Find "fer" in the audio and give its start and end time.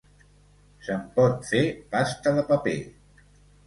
1.51-1.63